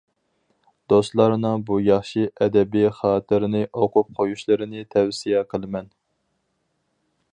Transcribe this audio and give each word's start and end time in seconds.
دوستلارنىڭ 0.93 1.65
بۇ 1.67 1.77
ياخشى 1.87 2.23
ئەدەبىي 2.45 2.89
خاتىرىنى 3.01 3.63
ئوقۇپ 3.83 4.09
قويۇشلىرىنى 4.21 4.83
تەۋسىيە 4.97 5.45
قىلىمەن. 5.53 5.93